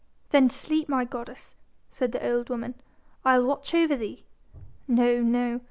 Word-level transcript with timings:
"Then 0.31 0.49
sleep, 0.49 0.89
my 0.89 1.05
goddess," 1.05 1.55
said 1.91 2.11
the 2.11 2.27
old 2.27 2.49
woman, 2.49 2.73
"I'll 3.23 3.45
watch 3.45 3.75
over 3.75 3.95
thee." 3.95 4.25
"No! 4.87 5.21
no! 5.21 5.59